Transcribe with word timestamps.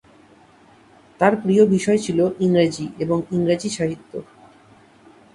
তার 1.21 1.33
প্রিয় 1.35 1.63
বিষয় 1.65 1.97
ছিল 1.97 2.19
ইংরেজি 2.39 2.85
এবং 2.99 3.17
ইংরেজি 3.31 3.69
সাহিত্য। 3.69 4.11